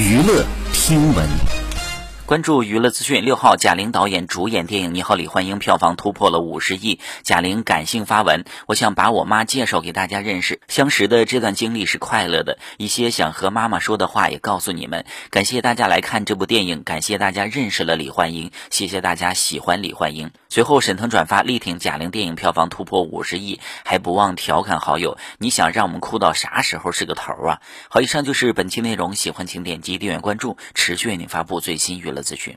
[0.00, 1.59] 娱乐听闻。
[2.30, 3.24] 关注娱乐资讯。
[3.24, 7.00] 六号，贾玲导演主演电影《你好，李焕英》票房突破了五十亿。
[7.24, 12.60] 贾玲感性发文：我想把我妈介绍给大家认识，相识的这段经历是快乐的。
[12.78, 15.06] 一些想和妈妈说的话也告诉你们。
[15.30, 20.30] 感谢大家来看这部电影，感谢大家认识了李焕英，谢谢大家喜欢李焕英。
[20.50, 27.58] 随后，沈腾转发力挺贾玲电影票房突破五十亿，还不忘调侃好友：你想让我们哭到啥时候是个头啊？
[27.88, 32.19] 好，以上就是本期内容，喜欢请点击订阅关注，持续为您发布最新娱乐。
[32.22, 32.56] 资讯。